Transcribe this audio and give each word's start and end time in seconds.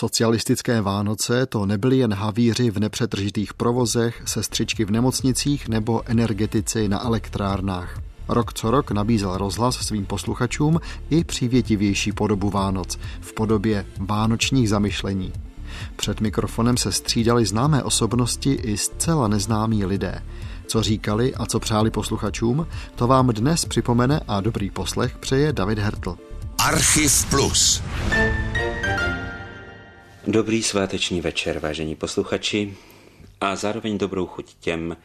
Socialistické 0.00 0.80
Vánoce 0.80 1.46
to 1.46 1.66
nebyly 1.66 1.98
jen 1.98 2.14
havíři 2.14 2.70
v 2.70 2.78
nepřetržitých 2.78 3.54
provozech, 3.54 4.22
sestřičky 4.24 4.84
v 4.84 4.90
nemocnicích 4.90 5.68
nebo 5.68 6.02
energetici 6.06 6.88
na 6.88 7.04
elektrárnách. 7.04 8.00
Rok 8.28 8.52
co 8.52 8.70
rok 8.70 8.90
nabízel 8.90 9.36
rozhlas 9.36 9.76
svým 9.76 10.06
posluchačům 10.06 10.80
i 11.10 11.24
přívětivější 11.24 12.12
podobu 12.12 12.50
Vánoc 12.50 12.98
v 13.20 13.32
podobě 13.32 13.86
vánočních 13.98 14.68
zamyšlení. 14.68 15.32
Před 15.96 16.20
mikrofonem 16.20 16.76
se 16.76 16.92
střídali 16.92 17.46
známé 17.46 17.82
osobnosti 17.82 18.52
i 18.52 18.76
zcela 18.76 19.28
neznámí 19.28 19.84
lidé. 19.84 20.22
Co 20.66 20.82
říkali 20.82 21.34
a 21.34 21.46
co 21.46 21.60
přáli 21.60 21.90
posluchačům, 21.90 22.66
to 22.94 23.06
vám 23.06 23.28
dnes 23.28 23.64
připomene 23.64 24.20
a 24.28 24.40
dobrý 24.40 24.70
poslech 24.70 25.18
přeje 25.18 25.52
David 25.52 25.78
Hertl. 25.78 26.16
Archiv 26.58 27.26
Plus. 27.30 27.82
Dobrý 30.26 30.62
sváteční 30.62 31.20
večer, 31.20 31.58
vážení 31.58 31.94
posluchači, 31.94 32.76
a 33.40 33.56
zároveň 33.56 33.98
dobrou 33.98 34.26
chuť 34.26 34.54
těm, 34.60 34.96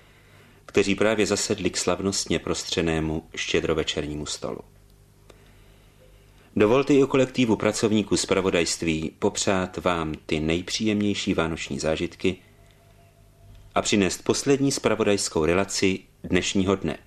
kteří 0.66 0.96
právě 0.96 1.26
zasedli 1.26 1.70
k 1.70 1.78
slavnostně 1.78 2.40
prostřenému 2.40 3.24
štědrovečernímu 3.36 4.26
stolu. 4.26 4.60
Dovolte 6.55 6.94
i 6.94 7.04
o 7.04 7.08
kolektivu 7.08 7.55
pracovníků 7.55 8.18
zpravodajství 8.18 9.12
popřát 9.20 9.78
vám 9.78 10.14
ty 10.26 10.40
nejpříjemnější 10.40 11.34
vánoční 11.34 11.80
zážitky 11.80 12.38
a 13.76 13.82
přinést 13.82 14.24
poslední 14.24 14.72
spravodajskou 14.72 15.46
relaci 15.46 16.00
dnešního 16.24 16.76
dne. 16.76 16.98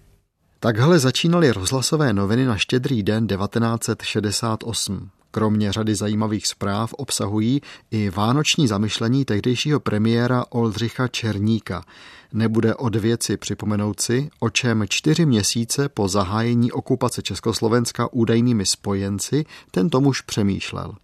Takhle 0.61 0.98
začínaly 0.98 1.51
rozhlasové 1.53 2.12
noviny 2.12 2.45
na 2.45 2.56
štědrý 2.56 3.03
den 3.03 3.27
1968. 3.27 5.11
Kromě 5.31 5.73
řady 5.73 5.95
zajímavých 5.95 6.47
zpráv 6.47 6.95
obsahují 6.95 7.61
i 7.91 8.11
vánoční 8.11 8.69
zamyšlení 8.69 9.25
tehdejšího 9.25 9.81
premiéra 9.81 10.45
Oldřicha 10.51 11.09
Černíka. 11.09 11.85
Nebude 12.33 12.75
od 12.75 12.97
věci 12.97 13.37
připomenout 13.37 14.01
si, 14.01 14.31
o 14.41 14.51
čem 14.51 14.85
čtyři 14.89 15.27
měsíce 15.27 15.89
po 15.89 16.09
zahájení 16.09 16.73
okupace 16.73 17.23
Československa 17.23 18.12
údajnými 18.12 18.67
spojenci 18.67 19.45
tento 19.70 20.01
muž 20.01 20.20
přemýšlel. 20.20 20.95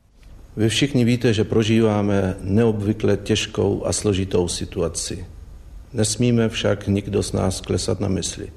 Vy 0.57 0.69
všichni 0.69 1.05
víte, 1.05 1.35
že 1.35 1.45
prožíváme 1.45 2.37
neobvykle 2.41 3.17
těžkou 3.17 3.87
a 3.87 3.93
složitou 3.93 4.49
situaci. 4.49 5.27
Nesmíme 5.93 6.49
však 6.49 6.87
nikdo 6.87 7.23
z 7.23 7.33
nás 7.33 7.61
klesat 7.61 8.01
na 8.01 8.09
mysli. 8.09 8.53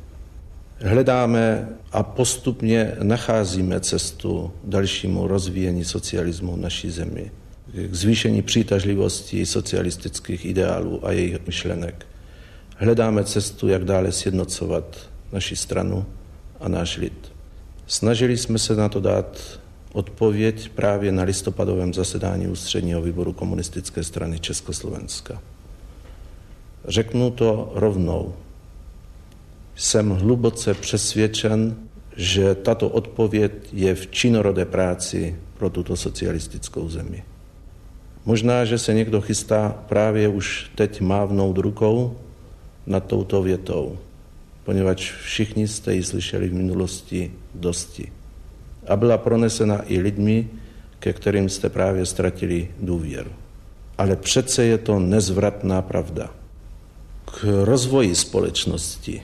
Hledáme 0.79 1.69
a 1.91 2.03
postupně 2.03 2.95
nacházíme 3.03 3.79
cestu 3.79 4.51
dalšímu 4.63 5.27
rozvíjení 5.27 5.85
socialismu 5.85 6.53
v 6.53 6.59
naší 6.59 6.91
zemi, 6.91 7.31
k 7.73 7.95
zvýšení 7.95 8.41
přitažlivosti 8.41 9.45
socialistických 9.45 10.45
ideálů 10.45 11.07
a 11.07 11.11
jejich 11.11 11.47
myšlenek. 11.47 12.05
Hledáme 12.75 13.23
cestu, 13.23 13.67
jak 13.67 13.83
dále 13.83 14.11
sjednocovat 14.11 15.09
naši 15.31 15.55
stranu 15.55 16.05
a 16.59 16.67
náš 16.67 16.97
lid. 16.97 17.31
Snažili 17.87 18.37
jsme 18.37 18.59
se 18.59 18.75
na 18.75 18.89
to 18.89 18.99
dát 18.99 19.59
odpověď 19.93 20.69
právě 20.69 21.11
na 21.11 21.23
listopadovém 21.23 21.93
zasedání 21.93 22.47
ústředního 22.47 23.01
výboru 23.01 23.33
komunistické 23.33 24.03
strany 24.03 24.39
Československa. 24.39 25.41
Řeknu 26.87 27.31
to 27.31 27.71
rovnou. 27.75 28.33
Jsem 29.77 30.09
hluboce 30.09 30.73
přesvědčen, 30.73 31.75
že 32.15 32.55
tato 32.55 32.89
odpověď 32.89 33.51
je 33.73 33.95
v 33.95 34.07
činorodé 34.07 34.65
práci 34.65 35.35
pro 35.57 35.69
tuto 35.69 35.95
socialistickou 35.95 36.89
zemi. 36.89 37.23
Možná, 38.25 38.65
že 38.65 38.77
se 38.77 38.93
někdo 38.93 39.21
chystá 39.21 39.83
právě 39.89 40.27
už 40.27 40.71
teď 40.75 41.01
mávnout 41.01 41.57
rukou 41.57 42.17
nad 42.85 43.05
touto 43.05 43.41
větou, 43.41 43.97
poněvadž 44.63 45.11
všichni 45.11 45.67
jste 45.67 45.93
ji 45.95 46.03
slyšeli 46.03 46.49
v 46.49 46.53
minulosti 46.53 47.31
dosti. 47.55 48.11
A 48.87 48.95
byla 48.95 49.17
pronesena 49.17 49.81
i 49.85 49.99
lidmi, 49.99 50.49
ke 50.99 51.13
kterým 51.13 51.49
jste 51.49 51.69
právě 51.69 52.05
ztratili 52.05 52.71
důvěru. 52.79 53.31
Ale 53.97 54.15
přece 54.15 54.63
je 54.63 54.77
to 54.77 54.99
nezvratná 54.99 55.81
pravda. 55.81 56.29
K 57.25 57.63
rozvoji 57.63 58.15
společnosti 58.15 59.21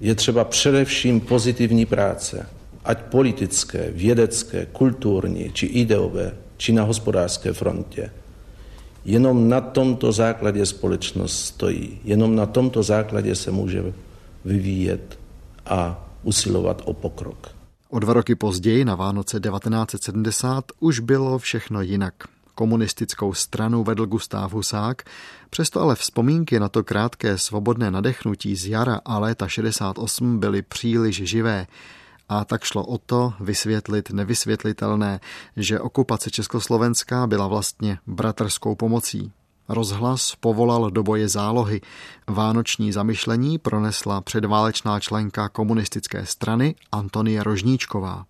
je 0.00 0.14
třeba 0.14 0.44
především 0.44 1.20
pozitivní 1.20 1.86
práce, 1.86 2.46
ať 2.84 2.98
politické, 3.02 3.90
vědecké, 3.90 4.66
kulturní 4.72 5.50
či 5.52 5.66
ideové, 5.66 6.36
či 6.56 6.72
na 6.72 6.82
hospodářské 6.82 7.52
frontě. 7.52 8.10
Jenom 9.04 9.48
na 9.48 9.60
tomto 9.60 10.12
základě 10.12 10.66
společnost 10.66 11.44
stojí. 11.44 12.00
Jenom 12.04 12.36
na 12.36 12.46
tomto 12.46 12.82
základě 12.82 13.34
se 13.34 13.50
může 13.50 13.92
vyvíjet 14.44 15.18
a 15.66 16.08
usilovat 16.22 16.82
o 16.84 16.92
pokrok. 16.92 17.48
O 17.88 17.98
dva 17.98 18.12
roky 18.12 18.34
později, 18.34 18.84
na 18.84 18.94
Vánoce 18.94 19.40
1970, 19.40 20.64
už 20.80 21.00
bylo 21.00 21.38
všechno 21.38 21.82
jinak. 21.82 22.14
Komunistickou 22.60 23.34
stranu 23.34 23.84
vedl 23.84 24.06
Gustav 24.06 24.52
Husák, 24.52 25.02
přesto 25.50 25.80
ale 25.80 25.96
vzpomínky 25.96 26.60
na 26.60 26.68
to 26.68 26.84
krátké 26.84 27.38
svobodné 27.38 27.90
nadechnutí 27.90 28.56
z 28.56 28.66
jara 28.66 29.00
a 29.04 29.18
léta 29.18 29.48
68 29.48 30.38
byly 30.38 30.62
příliš 30.62 31.16
živé. 31.16 31.66
A 32.28 32.44
tak 32.44 32.64
šlo 32.64 32.86
o 32.86 32.98
to 32.98 33.32
vysvětlit 33.40 34.10
nevysvětlitelné, 34.10 35.20
že 35.56 35.80
okupace 35.80 36.30
Československa 36.30 37.26
byla 37.26 37.46
vlastně 37.46 37.98
bratrskou 38.06 38.74
pomocí. 38.74 39.32
Rozhlas 39.68 40.34
povolal 40.40 40.90
do 40.90 41.02
boje 41.02 41.28
zálohy. 41.28 41.80
Vánoční 42.26 42.92
zamyšlení 42.92 43.58
pronesla 43.58 44.20
předválečná 44.20 45.00
členka 45.00 45.48
komunistické 45.48 46.26
strany 46.26 46.74
Antonie 46.92 47.42
Rožníčková. 47.42 48.24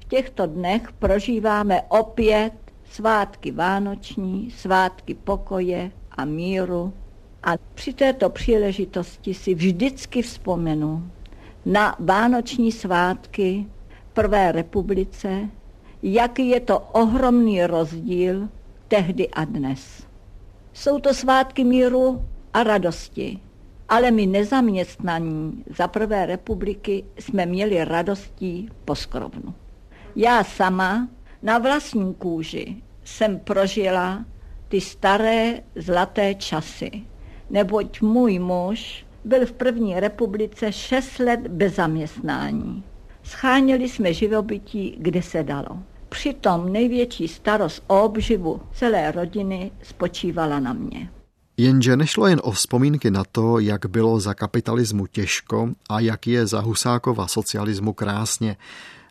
V 0.00 0.04
těchto 0.04 0.46
dnech 0.46 0.92
prožíváme 0.98 1.82
opět 1.88 2.61
svátky 2.92 3.50
vánoční, 3.50 4.50
svátky 4.50 5.14
pokoje 5.14 5.90
a 6.10 6.24
míru. 6.24 6.92
A 7.42 7.50
při 7.74 7.92
této 7.92 8.30
příležitosti 8.30 9.34
si 9.34 9.54
vždycky 9.54 10.22
vzpomenu 10.22 11.10
na 11.66 11.96
vánoční 11.98 12.72
svátky 12.72 13.66
Prvé 14.12 14.52
republice, 14.52 15.48
jaký 16.02 16.48
je 16.48 16.60
to 16.60 16.78
ohromný 16.78 17.66
rozdíl 17.66 18.48
tehdy 18.88 19.28
a 19.28 19.44
dnes. 19.44 20.06
Jsou 20.72 20.98
to 20.98 21.14
svátky 21.14 21.64
míru 21.64 22.24
a 22.54 22.62
radosti, 22.62 23.38
ale 23.88 24.10
my 24.10 24.26
nezaměstnaní 24.26 25.64
za 25.76 25.88
Prvé 25.88 26.26
republiky 26.26 27.04
jsme 27.18 27.46
měli 27.46 27.84
radostí 27.84 28.68
poskrovnu. 28.84 29.54
Já 30.16 30.44
sama 30.44 31.08
na 31.42 31.58
vlastní 31.58 32.14
kůži 32.14 32.76
jsem 33.04 33.38
prožila 33.38 34.24
ty 34.68 34.80
staré 34.80 35.60
zlaté 35.76 36.34
časy, 36.34 36.90
neboť 37.50 38.00
můj 38.00 38.38
muž 38.38 39.06
byl 39.24 39.46
v 39.46 39.52
první 39.52 40.00
republice 40.00 40.72
šest 40.72 41.18
let 41.18 41.40
bez 41.48 41.74
zaměstnání. 41.74 42.84
Scháněli 43.22 43.88
jsme 43.88 44.14
živobytí, 44.14 44.96
kde 44.98 45.22
se 45.22 45.42
dalo. 45.42 45.78
Přitom 46.08 46.72
největší 46.72 47.28
starost 47.28 47.84
o 47.86 48.02
obživu 48.02 48.60
celé 48.74 49.12
rodiny 49.12 49.70
spočívala 49.82 50.60
na 50.60 50.72
mě. 50.72 51.10
Jenže 51.56 51.96
nešlo 51.96 52.26
jen 52.26 52.40
o 52.44 52.50
vzpomínky 52.50 53.10
na 53.10 53.24
to, 53.32 53.58
jak 53.58 53.86
bylo 53.86 54.20
za 54.20 54.34
kapitalismu 54.34 55.06
těžko 55.06 55.68
a 55.90 56.00
jak 56.00 56.26
je 56.26 56.46
za 56.46 56.60
Husákova 56.60 57.26
socialismu 57.26 57.92
krásně. 57.92 58.56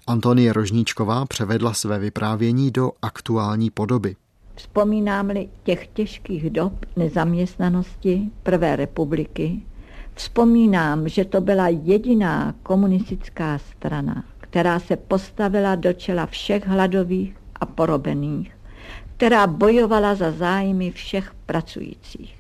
Antonie 0.08 0.54
Rožníčková 0.54 1.26
převedla 1.26 1.74
své 1.74 2.00
vyprávění 2.00 2.72
do 2.72 2.92
aktuální 3.02 3.70
podoby. 3.70 4.16
Vzpomínám-li 4.56 5.50
těch 5.64 5.88
těžkých 5.88 6.50
dob 6.50 6.74
nezaměstnanosti 6.96 8.30
Prvé 8.44 8.76
republiky, 8.76 9.62
vzpomínám, 10.16 11.10
že 11.10 11.26
to 11.26 11.42
byla 11.42 11.68
jediná 11.68 12.56
komunistická 12.64 13.58
strana, 13.58 14.24
která 14.38 14.80
se 14.80 14.96
postavila 14.96 15.76
do 15.76 15.94
čela 15.94 16.26
všech 16.26 16.68
hladových 16.68 17.36
a 17.56 17.66
porobených, 17.66 18.58
která 19.18 19.48
bojovala 19.48 20.16
za 20.16 20.32
zájmy 20.32 20.92
všech 20.92 21.34
pracujících. 21.46 22.36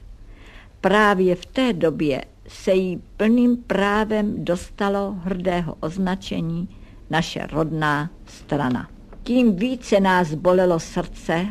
Právě 0.81 1.35
v 1.35 1.45
té 1.45 1.73
době 1.73 2.25
se 2.47 2.73
jí 2.73 3.01
plným 3.17 3.57
právem 3.57 4.45
dostalo 4.45 5.15
hrdého 5.23 5.75
označení 5.79 6.69
naše 7.11 7.47
rodná 7.51 8.09
strana. 8.25 8.89
Tím 9.23 9.55
více 9.55 9.99
nás 9.99 10.33
bolelo 10.33 10.79
srdce 10.79 11.45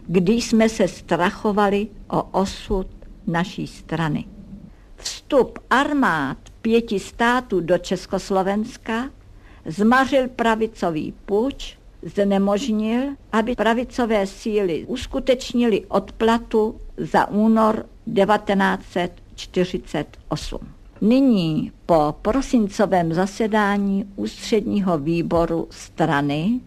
kdy 0.06 0.32
jsme 0.32 0.68
se 0.68 0.88
strachovali 0.88 1.88
o 2.10 2.22
osud 2.22 2.86
naší 3.26 3.66
strany. 3.66 4.24
Vstup 4.96 5.58
armád 5.70 6.38
pěti 6.62 7.00
států 7.00 7.60
do 7.60 7.78
Československa 7.78 9.10
zmařil 9.66 10.28
pravicový 10.28 11.14
půjč, 11.26 11.78
znemožnil, 12.02 13.02
aby 13.32 13.54
pravicové 13.54 14.26
síly 14.26 14.84
uskutečnili 14.88 15.84
odplatu 15.88 16.80
za 16.96 17.28
únor 17.28 17.86
1948. 19.34 20.58
Nyní 21.00 21.72
po 21.86 22.14
prosincovém 22.22 23.14
zasedání 23.14 24.04
ústředního 24.16 24.98
výboru 24.98 25.66
strany 25.70 26.60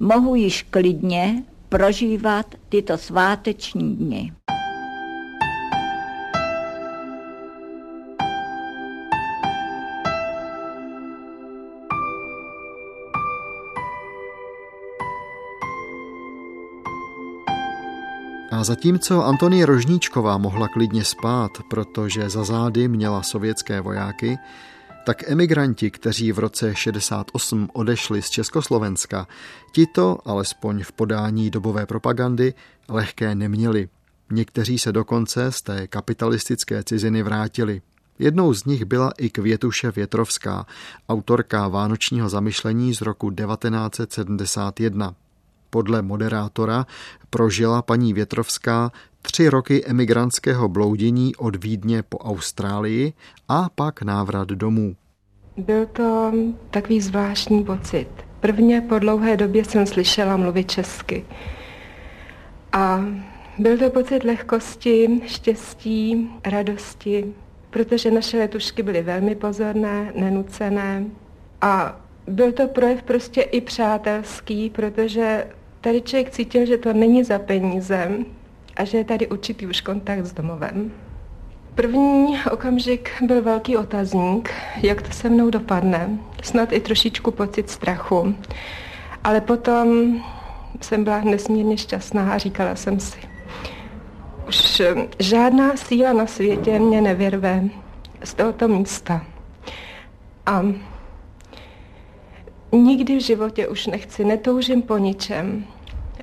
mohu 0.00 0.34
již 0.34 0.62
klidně 0.62 1.42
prožívat 1.68 2.46
tyto 2.68 2.98
sváteční 2.98 3.96
dny. 3.96 4.32
A 18.56 18.64
zatímco 18.64 19.24
Antonie 19.24 19.66
Rožníčková 19.66 20.38
mohla 20.38 20.68
klidně 20.68 21.04
spát, 21.04 21.50
protože 21.70 22.30
za 22.30 22.44
zády 22.44 22.88
měla 22.88 23.22
sovětské 23.22 23.80
vojáky, 23.80 24.38
tak 25.06 25.30
emigranti, 25.30 25.90
kteří 25.90 26.32
v 26.32 26.38
roce 26.38 26.74
68 26.74 27.68
odešli 27.72 28.22
z 28.22 28.30
Československa, 28.30 29.26
tito, 29.72 30.18
alespoň 30.24 30.82
v 30.82 30.92
podání 30.92 31.50
dobové 31.50 31.86
propagandy, 31.86 32.54
lehké 32.88 33.34
neměli. 33.34 33.88
Někteří 34.30 34.78
se 34.78 34.92
dokonce 34.92 35.52
z 35.52 35.62
té 35.62 35.86
kapitalistické 35.86 36.84
ciziny 36.84 37.22
vrátili. 37.22 37.82
Jednou 38.18 38.54
z 38.54 38.64
nich 38.64 38.84
byla 38.84 39.12
i 39.18 39.30
Květuše 39.30 39.90
Větrovská, 39.90 40.66
autorka 41.08 41.68
Vánočního 41.68 42.28
zamyšlení 42.28 42.94
z 42.94 43.00
roku 43.00 43.30
1971. 43.30 45.14
Podle 45.76 46.02
moderátora 46.02 46.86
prožila 47.30 47.82
paní 47.82 48.12
Větrovská 48.12 48.90
tři 49.22 49.48
roky 49.48 49.84
emigrantského 49.86 50.68
bloudění 50.68 51.36
od 51.36 51.64
Vídně 51.64 52.02
po 52.02 52.18
Austrálii 52.18 53.12
a 53.48 53.68
pak 53.74 54.02
návrat 54.02 54.48
domů. 54.48 54.96
Byl 55.56 55.86
to 55.86 56.32
takový 56.70 57.00
zvláštní 57.00 57.64
pocit. 57.64 58.08
Prvně 58.40 58.80
po 58.80 58.98
dlouhé 58.98 59.36
době 59.36 59.64
jsem 59.64 59.86
slyšela 59.86 60.36
mluvit 60.36 60.70
česky. 60.70 61.24
A 62.72 63.04
byl 63.58 63.78
to 63.78 63.90
pocit 63.90 64.24
lehkosti, 64.24 65.20
štěstí, 65.26 66.30
radosti, 66.46 67.34
protože 67.70 68.10
naše 68.10 68.38
letušky 68.38 68.82
byly 68.82 69.02
velmi 69.02 69.34
pozorné, 69.34 70.12
nenucené 70.16 71.04
a 71.60 72.00
byl 72.26 72.52
to 72.52 72.68
projev 72.68 73.02
prostě 73.02 73.40
i 73.42 73.60
přátelský, 73.60 74.70
protože 74.70 75.46
tady 75.86 76.02
člověk 76.02 76.30
cítil, 76.30 76.66
že 76.66 76.78
to 76.78 76.92
není 76.92 77.24
za 77.24 77.38
peníze 77.38 78.10
a 78.76 78.84
že 78.84 78.98
je 78.98 79.04
tady 79.04 79.28
určitý 79.28 79.66
už 79.66 79.80
kontakt 79.80 80.26
s 80.26 80.32
domovem. 80.32 80.92
První 81.74 82.38
okamžik 82.50 83.10
byl 83.22 83.42
velký 83.42 83.76
otazník, 83.76 84.50
jak 84.82 85.02
to 85.02 85.12
se 85.12 85.28
mnou 85.28 85.50
dopadne. 85.50 86.18
Snad 86.42 86.72
i 86.72 86.80
trošičku 86.80 87.30
pocit 87.30 87.70
strachu. 87.70 88.34
Ale 89.24 89.40
potom 89.40 90.16
jsem 90.80 91.04
byla 91.04 91.20
nesmírně 91.20 91.76
šťastná 91.76 92.32
a 92.32 92.38
říkala 92.38 92.76
jsem 92.76 93.00
si, 93.00 93.18
už 94.48 94.82
žádná 95.18 95.76
síla 95.76 96.12
na 96.12 96.26
světě 96.26 96.78
mě 96.78 97.00
nevyrve 97.00 97.64
z 98.24 98.34
tohoto 98.34 98.68
místa. 98.68 99.26
A 100.46 100.62
nikdy 102.72 103.16
v 103.16 103.22
životě 103.22 103.68
už 103.68 103.86
nechci, 103.86 104.24
netoužím 104.24 104.82
po 104.82 104.98
ničem. 104.98 105.75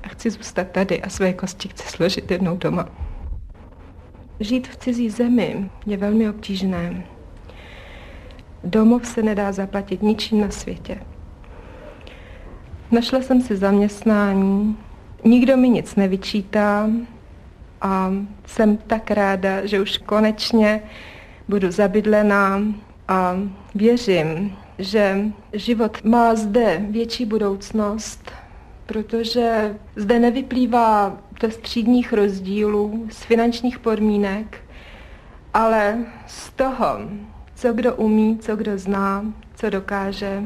A 0.04 0.08
chci 0.08 0.30
zůstat 0.30 0.70
tady 0.70 1.02
a 1.02 1.08
své 1.08 1.32
kosti 1.32 1.68
chci 1.68 1.88
složit 1.88 2.30
jednou 2.30 2.56
doma. 2.56 2.88
Žít 4.40 4.68
v 4.68 4.76
cizí 4.76 5.10
zemi 5.10 5.70
je 5.86 5.96
velmi 5.96 6.30
obtížné. 6.30 7.06
Domov 8.64 9.06
se 9.06 9.22
nedá 9.22 9.52
zaplatit 9.52 10.02
ničím 10.02 10.40
na 10.40 10.50
světě. 10.50 11.00
Našla 12.90 13.22
jsem 13.22 13.40
si 13.40 13.56
zaměstnání, 13.56 14.76
nikdo 15.24 15.56
mi 15.56 15.68
nic 15.68 15.96
nevyčítá 15.96 16.90
a 17.80 18.12
jsem 18.46 18.76
tak 18.76 19.10
ráda, 19.10 19.66
že 19.66 19.80
už 19.80 19.98
konečně 19.98 20.82
budu 21.48 21.70
zabydlená 21.70 22.62
a 23.08 23.36
věřím, 23.74 24.56
že 24.78 25.18
život 25.52 26.04
má 26.04 26.34
zde 26.34 26.86
větší 26.90 27.24
budoucnost, 27.24 28.30
protože 28.86 29.76
zde 29.96 30.18
nevyplývá 30.18 31.18
to 31.40 31.50
z 31.50 31.56
třídních 31.56 32.12
rozdílů, 32.12 33.06
z 33.10 33.22
finančních 33.22 33.78
podmínek, 33.78 34.60
ale 35.54 35.98
z 36.26 36.50
toho, 36.50 36.98
co 37.54 37.72
kdo 37.72 37.94
umí, 37.94 38.38
co 38.38 38.56
kdo 38.56 38.78
zná, 38.78 39.24
co 39.54 39.70
dokáže. 39.70 40.42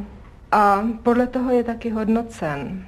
A 0.52 0.84
podle 1.02 1.26
toho 1.26 1.50
je 1.50 1.64
taky 1.64 1.90
hodnocen. 1.90 2.84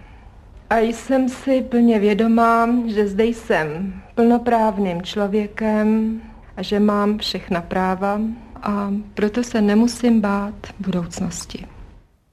A 0.70 0.78
jsem 0.78 1.28
si 1.28 1.62
plně 1.62 1.98
vědomá, 1.98 2.68
že 2.86 3.08
zde 3.08 3.24
jsem 3.24 3.94
plnoprávným 4.14 5.02
člověkem 5.02 6.20
a 6.56 6.62
že 6.62 6.80
mám 6.80 7.18
všechna 7.18 7.60
práva 7.60 8.20
a 8.62 8.92
proto 9.14 9.42
se 9.42 9.60
nemusím 9.60 10.20
bát 10.20 10.54
budoucnosti. 10.78 11.66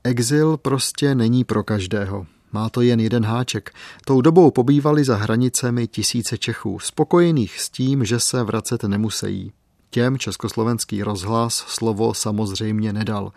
Exil 0.04 0.58
prostě 0.58 1.16
není 1.16 1.44
pro 1.44 1.64
každého. 1.64 2.25
Má 2.52 2.70
to 2.70 2.82
jen 2.82 3.00
jeden 3.00 3.26
háček. 3.26 3.74
Tou 4.06 4.22
dobou 4.22 4.52
pobývali 4.52 5.04
za 5.04 5.16
hranicemi 5.16 5.88
tisíce 5.88 6.38
Čechů, 6.38 6.80
spokojených 6.80 7.60
s 7.60 7.70
tím, 7.70 8.06
že 8.06 8.20
se 8.20 8.44
vracet 8.44 8.84
nemusí. 8.84 9.52
Těm 9.90 10.18
československý 10.18 11.04
rozhlas 11.04 11.54
slovo 11.54 12.14
samozřejmě 12.14 12.94
nedal. 12.94 13.32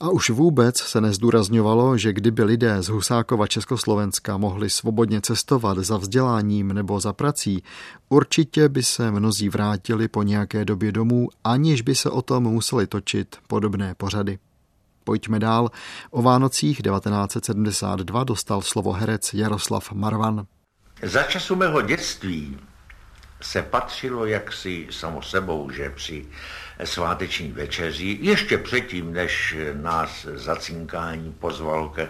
A 0.00 0.08
už 0.10 0.30
vůbec 0.30 0.76
se 0.78 1.00
nezdůrazňovalo, 1.00 1.98
že 1.98 2.12
kdyby 2.12 2.44
lidé 2.44 2.82
z 2.82 2.88
Husákova 2.88 3.46
Československa 3.46 4.36
mohli 4.36 4.70
svobodně 4.70 5.20
cestovat 5.20 5.78
za 5.78 5.96
vzděláním 5.96 6.68
nebo 6.68 7.00
za 7.00 7.12
prací, 7.12 7.62
určitě 8.08 8.68
by 8.68 8.82
se 8.82 9.10
mnozí 9.10 9.48
vrátili 9.48 10.08
po 10.08 10.22
nějaké 10.22 10.64
době 10.64 10.92
domů, 10.92 11.28
aniž 11.44 11.82
by 11.82 11.94
se 11.94 12.10
o 12.10 12.22
tom 12.22 12.42
museli 12.42 12.86
točit 12.86 13.36
podobné 13.46 13.94
pořady. 13.94 14.38
Pojďme 15.10 15.38
dál. 15.38 15.70
O 16.10 16.22
Vánocích 16.22 16.82
1972 16.82 18.24
dostal 18.24 18.62
slovo 18.62 18.92
herec 18.92 19.34
Jaroslav 19.34 19.92
Marvan. 19.92 20.46
Za 21.02 21.22
času 21.22 21.56
mého 21.56 21.82
dětství 21.82 22.58
se 23.40 23.62
patřilo 23.62 24.26
jaksi 24.26 24.86
samo 24.90 25.22
sebou, 25.22 25.70
že 25.70 25.90
při 25.90 26.26
sváteční 26.84 27.52
večeři, 27.52 28.18
ještě 28.20 28.58
předtím, 28.58 29.12
než 29.12 29.56
nás 29.74 30.26
zacinkání 30.34 31.32
pozval 31.32 31.88
ke 31.88 32.08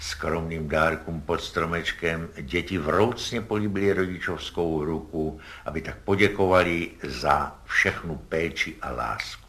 skromným 0.00 0.68
dárkům 0.68 1.20
pod 1.20 1.40
stromečkem, 1.40 2.28
děti 2.42 2.78
vroucně 2.78 3.40
políbili 3.40 3.92
rodičovskou 3.92 4.84
ruku, 4.84 5.40
aby 5.64 5.80
tak 5.80 5.96
poděkovali 6.04 6.90
za 7.02 7.58
všechnu 7.64 8.16
péči 8.16 8.76
a 8.82 8.90
lásku. 8.90 9.47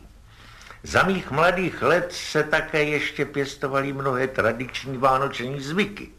Za 0.83 1.03
mých 1.03 1.31
mladých 1.31 1.81
let 1.81 2.13
se 2.13 2.43
také 2.43 2.83
ještě 2.83 3.25
pěstovaly 3.25 3.93
mnohé 3.93 4.27
tradiční 4.27 4.97
vánoční 4.97 5.59
zvyky. 5.61 6.09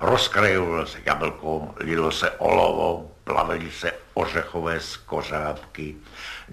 Rozkrajovalo 0.00 0.86
se 0.86 0.98
jablko, 1.04 1.74
lilo 1.76 2.12
se 2.12 2.30
olovo, 2.30 3.10
plavili 3.24 3.70
se 3.70 3.92
ořechové 4.14 4.80
skořápky, 4.80 5.94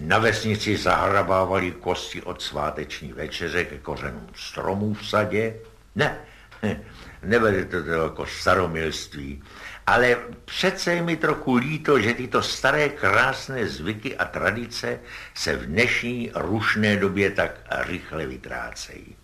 na 0.02 0.18
vesnici 0.18 0.78
zahrabávali 0.78 1.72
kosti 1.72 2.22
od 2.22 2.42
sváteční 2.42 3.14
večeře 3.14 3.66
ke 3.66 3.78
kořenům 3.78 4.28
stromů 4.36 4.94
v 4.94 5.08
sadě. 5.08 5.56
Ne, 5.96 6.18
nevede 7.24 7.66
to 7.66 7.78
jako 7.78 8.26
staromilství, 8.26 9.44
ale 9.92 10.18
přece 10.46 10.94
je 10.94 11.02
mi 11.02 11.16
trochu 11.16 11.56
líto, 11.56 12.00
že 12.00 12.14
tyto 12.14 12.42
staré 12.42 12.90
krásné 12.90 13.68
zvyky 13.68 14.18
a 14.18 14.26
tradice 14.26 15.00
se 15.34 15.56
v 15.56 15.66
dnešní 15.66 16.32
rušné 16.36 16.96
době 16.96 17.32
tak 17.32 17.52
rychle 17.70 18.26
vytrácejí. 18.26 19.16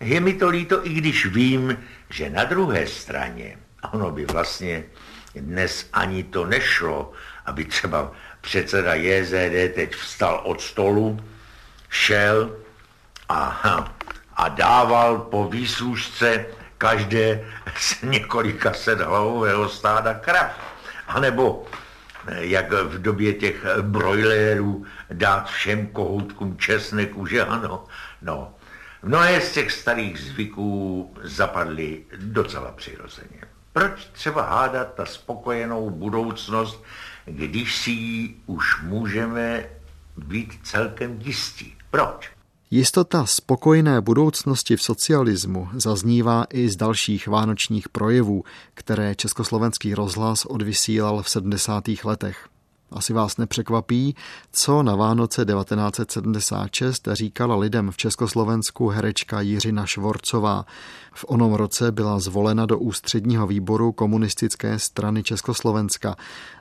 Je 0.00 0.20
mi 0.20 0.34
to 0.34 0.48
líto, 0.48 0.86
i 0.86 0.88
když 0.88 1.26
vím, 1.26 1.84
že 2.10 2.30
na 2.30 2.44
druhé 2.44 2.86
straně, 2.86 3.58
ono 3.92 4.10
by 4.10 4.24
vlastně 4.24 4.84
dnes 5.34 5.88
ani 5.92 6.24
to 6.24 6.44
nešlo, 6.44 7.12
aby 7.46 7.64
třeba 7.64 8.12
předseda 8.40 8.94
JZD 8.94 9.74
teď 9.74 9.94
vstal 9.94 10.40
od 10.44 10.60
stolu, 10.60 11.20
šel 11.88 12.56
a, 13.28 13.92
a 14.36 14.48
dával 14.48 15.18
po 15.18 15.48
výslužce 15.48 16.46
každé 16.78 17.44
z 17.76 18.02
několika 18.02 18.72
set 18.72 19.00
hlavového 19.00 19.68
stáda 19.68 20.14
krav. 20.14 20.50
A 21.08 21.20
nebo 21.20 21.66
eh, 22.28 22.46
jak 22.46 22.72
v 22.72 23.02
době 23.02 23.32
těch 23.32 23.66
brojlerů 23.80 24.86
dát 25.12 25.50
všem 25.50 25.86
kohoutkům 25.86 26.56
česnek, 26.58 27.16
už 27.16 27.34
ano. 27.34 27.84
No, 28.22 28.54
Mnohé 29.02 29.40
z 29.40 29.52
těch 29.52 29.72
starých 29.72 30.20
zvyků 30.20 31.14
zapadly 31.22 32.04
docela 32.16 32.72
přirozeně. 32.72 33.40
Proč 33.72 34.04
třeba 34.12 34.42
hádat 34.42 34.94
ta 34.94 35.06
spokojenou 35.06 35.90
budoucnost, 35.90 36.84
když 37.24 37.76
si 37.76 37.90
ji 37.90 38.36
už 38.46 38.82
můžeme 38.82 39.64
být 40.16 40.60
celkem 40.62 41.18
jistí? 41.20 41.76
Proč? 41.90 42.30
Jistota 42.70 43.26
spokojené 43.26 44.00
budoucnosti 44.00 44.76
v 44.76 44.82
socialismu 44.82 45.68
zaznívá 45.72 46.44
i 46.50 46.68
z 46.68 46.76
dalších 46.76 47.28
vánočních 47.28 47.88
projevů, 47.88 48.44
které 48.74 49.14
československý 49.14 49.94
rozhlas 49.94 50.44
odvysílal 50.44 51.22
v 51.22 51.30
70. 51.30 51.84
letech. 52.04 52.48
Asi 52.90 53.12
vás 53.12 53.36
nepřekvapí, 53.36 54.16
co 54.52 54.82
na 54.82 54.96
Vánoce 54.96 55.44
1976 55.44 57.08
říkala 57.12 57.56
lidem 57.56 57.90
v 57.90 57.96
Československu 57.96 58.88
herečka 58.88 59.40
Jiřina 59.40 59.86
Švorcová. 59.86 60.64
V 61.14 61.24
onom 61.28 61.54
roce 61.54 61.92
byla 61.92 62.18
zvolena 62.18 62.66
do 62.66 62.78
ústředního 62.78 63.46
výboru 63.46 63.92
komunistické 63.92 64.78
strany 64.78 65.22
Československa 65.22 66.16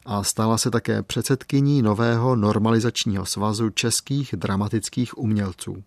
a 0.06 0.24
stala 0.24 0.58
se 0.58 0.72
také 0.72 1.04
předsedkyní 1.04 1.82
nového 1.82 2.36
normalizačního 2.36 3.26
svazu 3.26 3.70
českých 3.70 4.36
dramatických 4.38 5.18
umělců. 5.18 5.84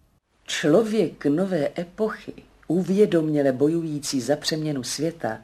Člověk 0.50 1.26
nové 1.26 1.68
epochy, 1.78 2.32
uvědoměle 2.68 3.52
bojující 3.52 4.20
za 4.20 4.36
přeměnu 4.36 4.82
světa, 4.82 5.38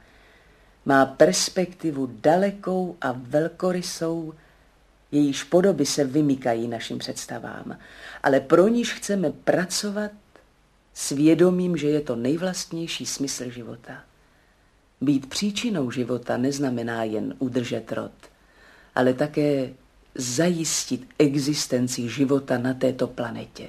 má 0.85 1.07
perspektivu 1.07 2.11
dalekou 2.21 2.97
a 3.01 3.13
velkorysou, 3.13 4.35
jejíž 5.13 5.43
podoby 5.45 5.87
se 5.87 6.05
vymykají 6.05 6.69
našim 6.69 6.99
představám, 6.99 7.79
ale 8.23 8.41
pro 8.41 8.69
níž 8.69 8.93
chceme 8.93 9.31
pracovat 9.31 10.11
svědomím, 10.95 11.77
že 11.77 11.89
je 11.89 12.01
to 12.01 12.17
nejvlastnější 12.17 13.07
smysl 13.07 13.51
života. 13.51 14.05
Být 15.01 15.27
příčinou 15.27 15.91
života 15.91 16.37
neznamená 16.37 17.05
jen 17.05 17.35
udržet 17.39 17.93
rod, 17.93 18.13
ale 18.95 19.15
také 19.15 19.71
zajistit 20.15 21.09
existenci 21.19 22.09
života 22.09 22.59
na 22.59 22.75
této 22.75 23.07
planetě. 23.07 23.69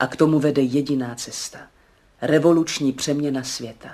A 0.00 0.06
k 0.06 0.16
tomu 0.16 0.38
vede 0.38 0.62
jediná 0.62 1.14
cesta. 1.14 1.58
Revoluční 2.22 2.92
přeměna 2.92 3.42
světa. 3.44 3.90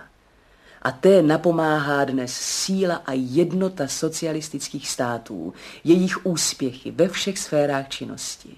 A 0.82 0.90
té 0.90 1.22
napomáhá 1.22 2.04
dnes 2.04 2.32
síla 2.32 2.96
a 2.96 3.12
jednota 3.12 3.88
socialistických 3.88 4.88
států, 4.88 5.54
jejich 5.84 6.26
úspěchy 6.26 6.90
ve 6.90 7.08
všech 7.08 7.38
sférách 7.38 7.88
činnosti. 7.88 8.56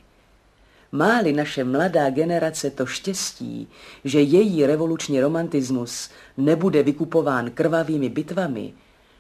Máli 0.93 1.33
naše 1.33 1.65
mladá 1.65 2.11
generace 2.11 2.71
to 2.71 2.87
štěstí, 2.87 3.69
že 4.05 4.21
její 4.21 4.67
revoluční 4.67 5.21
romantismus 5.21 6.11
nebude 6.37 6.83
vykupován 6.83 7.51
krvavými 7.51 8.09
bitvami, 8.09 8.73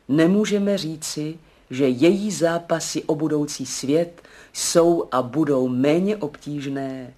nemůžeme 0.09 0.79
říci, 0.79 1.39
že 1.71 1.89
její 1.89 2.31
zápasy 2.31 3.03
o 3.03 3.15
budoucí 3.15 3.67
svět 3.67 4.23
jsou 4.53 5.09
a 5.13 5.23
budou 5.23 5.69
méně 5.69 6.17
obtížné 6.17 7.15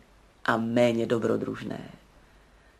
a 0.48 0.56
méně 0.56 1.06
dobrodružné. 1.06 1.80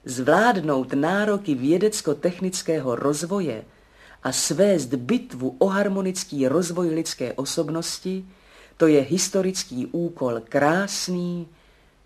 Zvládnout 0.05 0.93
nároky 0.93 1.55
vědecko-technického 1.55 2.97
rozvoje 2.97 3.63
a 4.23 4.33
svést 4.33 4.95
bitvu 4.95 5.57
o 5.59 5.69
harmonický 5.69 6.49
rozvoj 6.49 6.89
lidské 6.89 7.33
osobnosti, 7.33 8.25
to 8.77 8.87
je 8.87 9.01
historický 9.01 9.87
úkol 9.87 10.41
krásný 10.49 11.47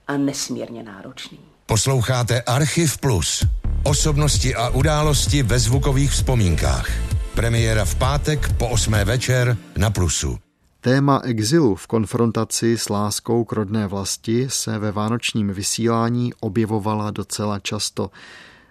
a 0.09 0.17
nesmírně 0.17 0.83
náročný. 0.83 1.39
Posloucháte 1.67 2.43
Archiv 2.43 2.99
Plus. 2.99 3.47
Osobnosti 3.83 4.55
a 4.55 4.69
události 4.69 5.43
ve 5.43 5.59
zvukových 5.59 6.11
vzpomínkách. 6.11 6.91
Premiéra 7.35 7.85
v 7.85 7.95
pátek 7.95 8.53
po 8.59 8.69
8. 8.69 8.93
večer 8.93 9.57
na 9.77 9.91
Plusu. 9.91 10.42
Téma 10.85 11.21
exilu 11.25 11.75
v 11.75 11.87
konfrontaci 11.87 12.79
s 12.79 12.89
láskou 12.89 13.45
k 13.45 13.53
rodné 13.53 13.87
vlasti 13.87 14.47
se 14.51 14.79
ve 14.79 14.93
vánočním 14.93 15.53
vysílání 15.53 16.33
objevovala 16.41 17.11
docela 17.11 17.59
často. 17.59 18.11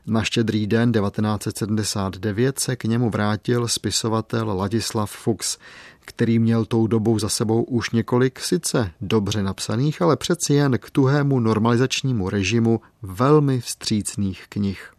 Na 0.07 0.23
štědrý 0.23 0.67
den 0.67 0.91
1979 0.91 2.59
se 2.59 2.75
k 2.75 2.83
němu 2.83 3.09
vrátil 3.09 3.67
spisovatel 3.67 4.57
Ladislav 4.57 5.11
Fuchs, 5.11 5.57
který 5.99 6.39
měl 6.39 6.65
tou 6.65 6.87
dobou 6.87 7.19
za 7.19 7.29
sebou 7.29 7.63
už 7.63 7.91
několik 7.91 8.39
sice 8.39 8.91
dobře 9.01 9.43
napsaných, 9.43 10.01
ale 10.01 10.17
přeci 10.17 10.53
jen 10.53 10.77
k 10.77 10.89
tuhému 10.89 11.39
normalizačnímu 11.39 12.29
režimu 12.29 12.81
velmi 13.01 13.61
vstřícných 13.61 14.45
knih. 14.49 14.93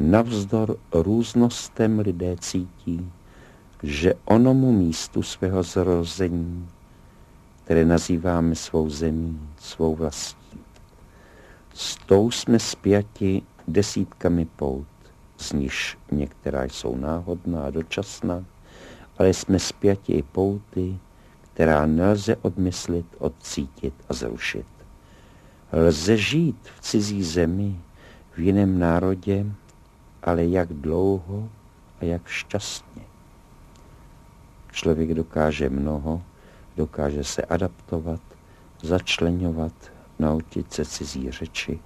Navzdor 0.00 0.76
různostem 0.92 1.98
lidé 1.98 2.36
cítí, 2.40 3.10
že 3.84 4.14
onomu 4.24 4.72
místu 4.72 5.22
svého 5.22 5.62
zrození, 5.62 6.68
které 7.64 7.84
nazýváme 7.84 8.54
svou 8.54 8.90
zemí, 8.90 9.48
svou 9.58 9.94
vlastí, 9.94 10.60
s 11.74 11.96
tou 11.96 12.30
jsme 12.30 12.58
spjati 12.58 13.42
desítkami 13.68 14.44
pout, 14.44 14.86
z 15.36 15.52
níž 15.52 15.98
některá 16.10 16.64
jsou 16.64 16.96
náhodná 16.96 17.64
a 17.64 17.70
dočasná, 17.70 18.44
ale 19.18 19.34
jsme 19.34 19.58
spjati 19.58 20.12
i 20.12 20.22
pouty, 20.22 20.98
která 21.54 21.86
nelze 21.86 22.36
odmyslit, 22.36 23.06
odcítit 23.18 23.94
a 24.08 24.14
zrušit. 24.14 24.66
Lze 25.72 26.16
žít 26.16 26.58
v 26.76 26.80
cizí 26.80 27.22
zemi, 27.22 27.80
v 28.32 28.38
jiném 28.38 28.78
národě, 28.78 29.46
ale 30.22 30.46
jak 30.46 30.72
dlouho 30.72 31.48
a 32.00 32.04
jak 32.04 32.26
šťastně. 32.26 33.13
Člověk 34.74 35.14
dokáže 35.14 35.70
mnoho, 35.70 36.22
dokáže 36.76 37.24
se 37.24 37.42
adaptovat, 37.42 38.20
začlenovat, 38.82 39.72
naučit 40.18 40.72
se 40.72 40.84
cizí 40.84 41.30
řeči, 41.30 41.78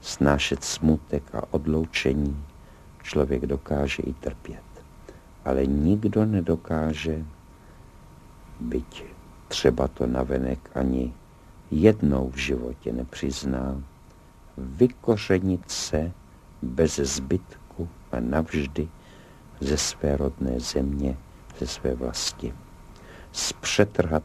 snášet 0.00 0.64
smutek 0.64 1.34
a 1.34 1.42
odloučení. 1.50 2.44
Člověk 3.02 3.46
dokáže 3.46 4.02
i 4.02 4.12
trpět. 4.12 4.62
Ale 5.44 5.66
nikdo 5.66 6.24
nedokáže, 6.24 7.24
byť 8.60 9.04
třeba 9.48 9.88
to 9.88 10.06
navenek 10.06 10.70
ani 10.74 11.14
jednou 11.70 12.30
v 12.30 12.36
životě 12.36 12.92
nepřizná, 12.92 13.82
vykořenit 14.56 15.70
se 15.70 16.12
bez 16.62 16.96
zbytku 16.96 17.88
a 18.12 18.20
navždy 18.20 18.88
ze 19.60 19.76
své 19.76 20.16
rodné 20.16 20.60
země 20.60 21.16
ze 21.58 21.66
své 21.66 21.94
vlasti. 21.94 22.54
Zpřetrhat 23.32 24.22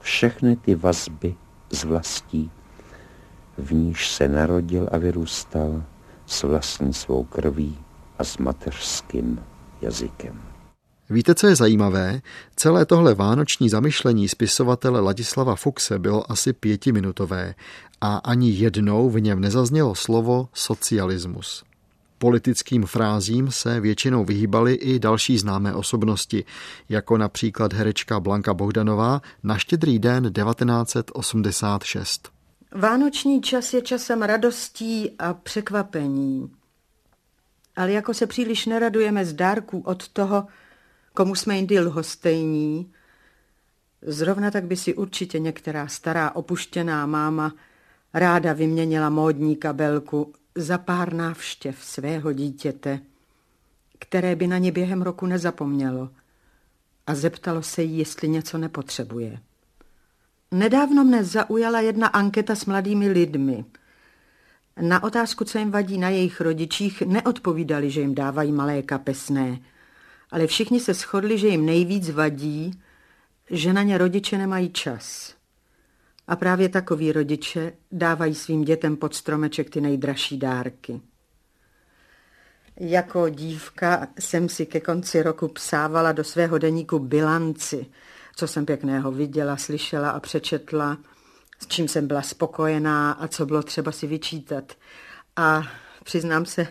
všechny 0.00 0.56
ty 0.56 0.74
vazby 0.74 1.34
z 1.70 1.84
vlastí, 1.84 2.50
v 3.58 3.72
níž 3.72 4.10
se 4.10 4.28
narodil 4.28 4.88
a 4.92 4.98
vyrůstal 4.98 5.82
s 6.26 6.42
vlastní 6.42 6.94
svou 6.94 7.24
krví 7.24 7.78
a 8.18 8.24
s 8.24 8.38
mateřským 8.38 9.40
jazykem. 9.82 10.42
Víte, 11.10 11.34
co 11.34 11.46
je 11.46 11.56
zajímavé? 11.56 12.20
Celé 12.56 12.86
tohle 12.86 13.14
vánoční 13.14 13.68
zamyšlení 13.68 14.28
spisovatele 14.28 15.00
Ladislava 15.00 15.56
Fuxe 15.56 15.98
bylo 15.98 16.32
asi 16.32 16.52
pětiminutové 16.52 17.54
a 18.00 18.16
ani 18.16 18.50
jednou 18.50 19.10
v 19.10 19.20
něm 19.20 19.40
nezaznělo 19.40 19.94
slovo 19.94 20.48
socialismus. 20.54 21.64
Politickým 22.18 22.86
frázím 22.86 23.50
se 23.50 23.80
většinou 23.80 24.24
vyhýbaly 24.24 24.74
i 24.74 24.98
další 24.98 25.38
známé 25.38 25.74
osobnosti, 25.74 26.44
jako 26.88 27.18
například 27.18 27.72
herečka 27.72 28.20
Blanka 28.20 28.54
Bohdanová 28.54 29.20
na 29.42 29.58
štědrý 29.58 29.98
den 29.98 30.32
1986. 30.32 32.28
Vánoční 32.72 33.42
čas 33.42 33.74
je 33.74 33.82
časem 33.82 34.22
radostí 34.22 35.10
a 35.18 35.34
překvapení. 35.34 36.50
Ale 37.76 37.92
jako 37.92 38.14
se 38.14 38.26
příliš 38.26 38.66
neradujeme 38.66 39.24
z 39.24 39.32
dárků 39.32 39.80
od 39.80 40.08
toho, 40.08 40.46
komu 41.14 41.34
jsme 41.34 41.56
jindy 41.56 41.80
lhostejní, 41.80 42.92
zrovna 44.02 44.50
tak 44.50 44.64
by 44.64 44.76
si 44.76 44.94
určitě 44.94 45.38
některá 45.38 45.88
stará 45.88 46.30
opuštěná 46.30 47.06
máma 47.06 47.52
ráda 48.14 48.52
vyměnila 48.52 49.10
módní 49.10 49.56
kabelku 49.56 50.32
za 50.56 50.78
pár 50.78 51.12
návštěv 51.12 51.84
svého 51.84 52.32
dítěte, 52.32 53.00
které 53.98 54.36
by 54.36 54.46
na 54.46 54.58
ně 54.58 54.72
během 54.72 55.02
roku 55.02 55.26
nezapomnělo 55.26 56.10
a 57.06 57.14
zeptalo 57.14 57.62
se 57.62 57.82
jí, 57.82 57.98
jestli 57.98 58.28
něco 58.28 58.58
nepotřebuje. 58.58 59.38
Nedávno 60.52 61.04
mne 61.04 61.24
zaujala 61.24 61.80
jedna 61.80 62.06
anketa 62.06 62.54
s 62.54 62.64
mladými 62.64 63.08
lidmi. 63.08 63.64
Na 64.80 65.02
otázku, 65.02 65.44
co 65.44 65.58
jim 65.58 65.70
vadí 65.70 65.98
na 65.98 66.08
jejich 66.08 66.40
rodičích, 66.40 67.02
neodpovídali, 67.02 67.90
že 67.90 68.00
jim 68.00 68.14
dávají 68.14 68.52
malé 68.52 68.82
kapesné, 68.82 69.58
ale 70.30 70.46
všichni 70.46 70.80
se 70.80 70.94
shodli, 70.94 71.38
že 71.38 71.48
jim 71.48 71.66
nejvíc 71.66 72.10
vadí, 72.10 72.80
že 73.50 73.72
na 73.72 73.82
ně 73.82 73.98
rodiče 73.98 74.38
nemají 74.38 74.70
čas. 74.70 75.35
A 76.28 76.36
právě 76.36 76.68
takoví 76.68 77.12
rodiče 77.12 77.72
dávají 77.92 78.34
svým 78.34 78.64
dětem 78.64 78.96
pod 78.96 79.14
stromeček 79.14 79.70
ty 79.70 79.80
nejdražší 79.80 80.38
dárky. 80.38 81.00
Jako 82.80 83.28
dívka 83.28 84.08
jsem 84.18 84.48
si 84.48 84.66
ke 84.66 84.80
konci 84.80 85.22
roku 85.22 85.48
psávala 85.48 86.12
do 86.12 86.24
svého 86.24 86.58
deníku 86.58 86.98
bilanci, 86.98 87.86
co 88.36 88.48
jsem 88.48 88.66
pěkného 88.66 89.12
viděla, 89.12 89.56
slyšela 89.56 90.10
a 90.10 90.20
přečetla, 90.20 90.98
s 91.58 91.66
čím 91.66 91.88
jsem 91.88 92.06
byla 92.06 92.22
spokojená 92.22 93.12
a 93.12 93.28
co 93.28 93.46
bylo 93.46 93.62
třeba 93.62 93.92
si 93.92 94.06
vyčítat. 94.06 94.72
A 95.36 95.62
přiznám 96.04 96.46
se, 96.46 96.66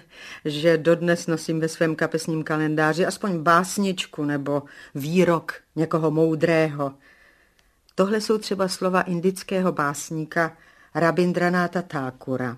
že 0.45 0.77
dodnes 0.77 1.27
nosím 1.27 1.59
ve 1.59 1.67
svém 1.67 1.95
kapesním 1.95 2.43
kalendáři 2.43 3.05
aspoň 3.05 3.39
básničku 3.39 4.25
nebo 4.25 4.63
výrok 4.95 5.53
někoho 5.75 6.11
moudrého. 6.11 6.93
Tohle 7.95 8.21
jsou 8.21 8.37
třeba 8.37 8.67
slova 8.67 9.01
indického 9.01 9.71
básníka 9.71 10.57
Rabindranáta 10.95 11.81
Thakura. 11.81 12.57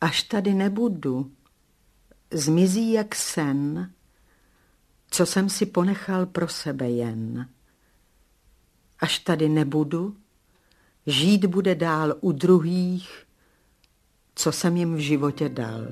Až 0.00 0.22
tady 0.22 0.54
nebudu, 0.54 1.30
zmizí 2.30 2.92
jak 2.92 3.14
sen, 3.14 3.92
co 5.10 5.26
jsem 5.26 5.48
si 5.48 5.66
ponechal 5.66 6.26
pro 6.26 6.48
sebe 6.48 6.90
jen. 6.90 7.48
Až 9.00 9.18
tady 9.18 9.48
nebudu, 9.48 10.16
žít 11.06 11.46
bude 11.46 11.74
dál 11.74 12.14
u 12.20 12.32
druhých, 12.32 13.26
co 14.34 14.52
jsem 14.52 14.76
jim 14.76 14.94
v 14.94 14.98
životě 14.98 15.48
dal. 15.48 15.86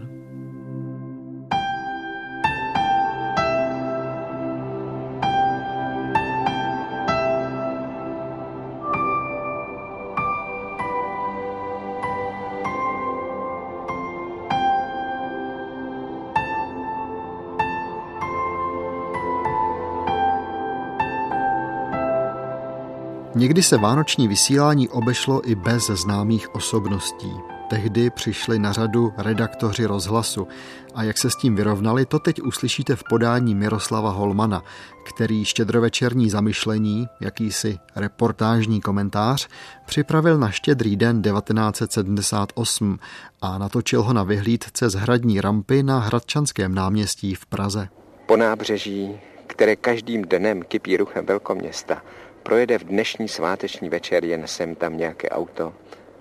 Někdy 23.37 23.63
se 23.63 23.79
vánoční 23.79 24.29
vysílání 24.29 24.89
obešlo 24.89 25.51
i 25.51 25.55
bez 25.55 25.87
známých 25.87 26.55
osobností. 26.55 27.33
Tehdy 27.71 28.11
přišli 28.11 28.59
na 28.59 28.73
řadu 28.73 29.13
redaktoři 29.17 29.87
rozhlasu 29.87 30.49
a 30.95 31.03
jak 31.03 31.19
se 31.19 31.31
s 31.31 31.37
tím 31.37 31.57
vyrovnali, 31.57 32.07
to 32.07 32.19
teď 32.19 32.43
uslyšíte 32.43 32.97
v 32.97 33.03
podání 33.09 33.55
Miroslava 33.55 34.11
Holmana, 34.11 34.63
který 35.05 35.45
štědrovečerní 35.45 36.31
zamyšlení, 36.31 37.07
jakýsi 37.21 37.79
reportážní 37.97 38.81
komentář, 38.81 39.49
připravil 39.87 40.39
na 40.39 40.51
štědrý 40.51 40.97
den 40.97 41.23
1978 41.23 42.99
a 43.43 43.59
natočil 43.59 44.03
ho 44.03 44.13
na 44.13 44.23
vyhlídce 44.23 44.91
z 44.91 44.95
hradní 44.95 45.41
rampy 45.41 45.83
na 45.83 45.99
Hradčanském 45.99 46.75
náměstí 46.75 47.35
v 47.35 47.47
Praze. 47.47 47.89
Po 48.27 48.37
nábřeží, 48.37 49.21
které 49.47 49.77
každým 49.77 50.23
dnem 50.23 50.63
kypí 50.63 50.97
ruchem 50.97 51.27
velkoměsta, 51.27 52.03
projede 52.45 52.79
v 52.79 52.85
dnešní 52.85 53.29
sváteční 53.29 53.89
večer 53.89 54.25
jen 54.25 54.47
sem 54.47 54.75
tam 54.75 54.97
nějaké 54.97 55.29
auto, 55.29 55.75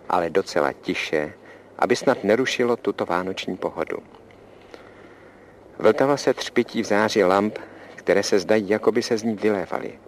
ale 0.10 0.30
docela 0.30 0.74
tiše, 0.74 1.34
aby 1.80 1.96
snad 1.96 2.24
nerušilo 2.24 2.76
tuto 2.76 3.06
vánoční 3.06 3.58
pohodu. 3.58 3.98
Vltava 5.80 6.18
se 6.18 6.34
třpití 6.34 6.82
v 6.82 6.86
záři 6.86 7.24
lamp, 7.24 7.60
které 7.96 8.24
se 8.24 8.40
zdají, 8.40 8.70
jako 8.70 8.92
by 8.92 9.02
se 9.04 9.18
z 9.18 9.24
ní 9.24 9.36
vylévaly. 9.36 10.00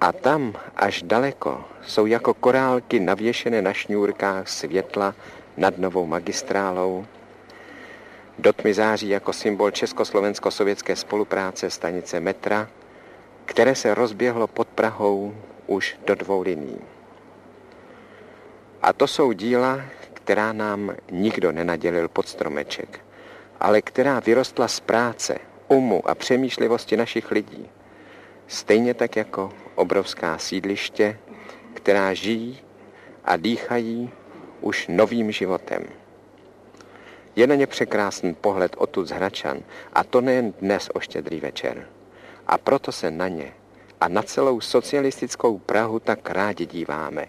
A 0.00 0.12
tam, 0.12 0.54
až 0.76 1.02
daleko, 1.02 1.64
jsou 1.86 2.06
jako 2.06 2.34
korálky 2.34 3.00
navěšené 3.00 3.62
na 3.62 3.72
šňůrkách 3.72 4.48
světla 4.48 5.14
nad 5.56 5.78
novou 5.78 6.06
magistrálou. 6.06 7.06
Do 8.38 8.52
tmy 8.52 8.74
září 8.74 9.08
jako 9.08 9.32
symbol 9.32 9.70
československo-sovětské 9.70 10.96
spolupráce 10.96 11.70
stanice 11.70 12.20
metra, 12.20 12.68
které 13.44 13.74
se 13.74 13.94
rozběhlo 13.94 14.46
pod 14.46 14.68
Prahou 14.68 15.34
už 15.66 15.98
do 16.06 16.14
dvou 16.14 16.42
liní. 16.42 16.78
A 18.82 18.92
to 18.92 19.06
jsou 19.06 19.32
díla, 19.32 19.80
která 20.14 20.52
nám 20.52 20.96
nikdo 21.10 21.52
nenadělil 21.52 22.08
pod 22.08 22.28
stromeček, 22.28 23.00
ale 23.60 23.82
která 23.82 24.20
vyrostla 24.20 24.68
z 24.68 24.80
práce, 24.80 25.38
umu 25.68 26.08
a 26.08 26.14
přemýšlivosti 26.14 26.96
našich 26.96 27.30
lidí. 27.30 27.68
Stejně 28.48 28.94
tak 28.94 29.16
jako 29.16 29.52
obrovská 29.74 30.38
sídliště, 30.38 31.18
která 31.74 32.14
žijí 32.14 32.58
a 33.24 33.36
dýchají 33.36 34.10
už 34.60 34.86
novým 34.88 35.32
životem. 35.32 35.84
Je 37.36 37.46
na 37.46 37.54
ně 37.54 37.66
překrásný 37.66 38.34
pohled 38.34 38.74
odtud 38.78 39.06
z 39.06 39.10
Hračan, 39.10 39.58
a 39.92 40.04
to 40.04 40.20
nejen 40.20 40.54
dnes 40.60 40.90
o 40.94 41.00
štědrý 41.00 41.40
večer. 41.40 41.86
A 42.46 42.58
proto 42.58 42.92
se 42.92 43.10
na 43.10 43.28
ně 43.28 43.52
a 44.00 44.08
na 44.08 44.22
celou 44.22 44.60
socialistickou 44.60 45.58
Prahu 45.58 45.98
tak 46.00 46.30
rádi 46.30 46.66
díváme, 46.66 47.26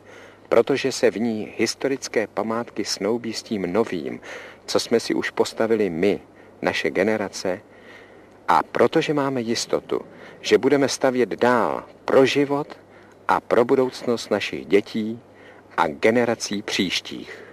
protože 0.50 0.92
se 0.92 1.12
v 1.12 1.20
ní 1.20 1.54
historické 1.58 2.28
památky 2.28 2.86
snoubí 2.86 3.34
s 3.34 3.44
tím 3.44 3.74
novým, 3.74 4.20
co 4.66 4.80
jsme 4.80 5.00
si 5.00 5.14
už 5.14 5.30
postavili 5.30 5.90
my, 5.90 6.20
naše 6.62 6.90
generace, 6.90 7.62
a 8.48 8.64
protože 8.64 9.14
máme 9.14 9.42
jistotu, 9.42 10.02
že 10.42 10.58
budeme 10.58 10.90
stavět 10.90 11.30
dál 11.30 11.84
pro 12.06 12.26
život 12.26 12.78
a 13.28 13.40
pro 13.40 13.66
budoucnost 13.66 14.32
našich 14.32 14.66
dětí 14.66 15.20
a 15.78 15.88
generací 15.88 16.62
příštích. 16.62 17.45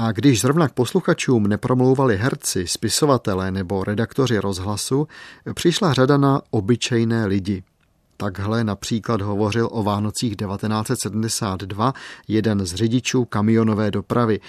A 0.00 0.12
když 0.12 0.40
zrovna 0.40 0.68
k 0.68 0.72
posluchačům 0.72 1.46
nepromlouvali 1.46 2.16
herci, 2.16 2.66
spisovatelé 2.66 3.50
nebo 3.50 3.84
redaktoři 3.84 4.38
rozhlasu, 4.38 5.08
přišla 5.54 5.92
řada 5.92 6.16
na 6.16 6.40
obyčejné 6.50 7.26
lidi– 7.26 7.62
Takhle 8.20 8.64
například 8.64 9.20
hovořil 9.20 9.68
o 9.72 9.82
Vánocích 9.82 10.36
1972 10.36 11.94
jeden 12.28 12.66
z 12.66 12.74
řidičů 12.74 13.24
kamionové 13.24 13.90
dopravy, 13.90 14.40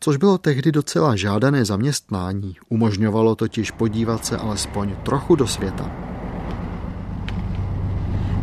což 0.00 0.16
bylo 0.16 0.38
tehdy 0.38 0.72
docela 0.72 1.16
žádané 1.16 1.64
zaměstnání. 1.64 2.56
Umožňovalo 2.68 3.34
totiž 3.34 3.70
podívat 3.70 4.26
se 4.26 4.36
alespoň 4.36 4.96
trochu 5.02 5.36
do 5.36 5.46
světa. 5.46 6.17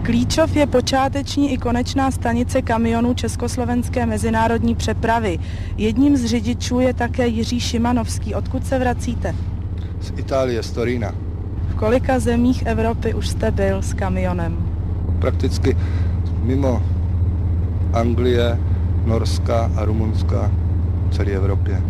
Klíčov 0.06 0.56
je 0.56 0.68
počáteční 0.68 1.54
i 1.54 1.58
konečná 1.58 2.12
stanice 2.12 2.62
kamionů 2.62 3.14
Československé 3.14 4.06
mezinárodní 4.06 4.76
přepravy. 4.76 5.40
Jedním 5.78 6.18
z 6.18 6.26
řidičů 6.26 6.80
je 6.80 6.94
také 6.94 7.28
Jiří 7.28 7.60
Šimanovský. 7.60 8.36
Odkud 8.36 8.68
se 8.68 8.80
vracíte? 8.80 9.36
Z 10.02 10.14
Itálie, 10.18 10.64
z 10.64 10.72
Torína. 10.72 11.12
V 11.70 11.76
kolika 11.76 12.20
zemích 12.20 12.66
Evropy 12.66 13.14
už 13.14 13.28
jste 13.28 13.52
byl 13.52 13.82
s 13.82 13.94
kamionem? 13.94 14.70
Prakticky 15.20 15.78
mimo 16.42 16.84
Anglie, 17.94 18.60
Norska 19.06 19.72
a 19.78 19.86
Rumunska 19.86 20.52
v 21.10 21.16
celé 21.16 21.32
Evropě. 21.32 21.82